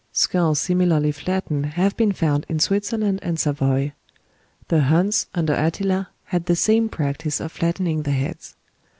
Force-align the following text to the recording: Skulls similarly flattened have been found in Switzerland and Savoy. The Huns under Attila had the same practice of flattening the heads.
Skulls 0.11 0.59
similarly 0.59 1.11
flattened 1.11 1.63
have 1.63 1.95
been 1.95 2.11
found 2.11 2.47
in 2.49 2.57
Switzerland 2.57 3.19
and 3.21 3.39
Savoy. 3.39 3.91
The 4.67 4.81
Huns 4.85 5.27
under 5.35 5.53
Attila 5.53 6.09
had 6.23 6.47
the 6.47 6.55
same 6.55 6.89
practice 6.89 7.39
of 7.39 7.51
flattening 7.51 8.01
the 8.01 8.09
heads. 8.09 8.55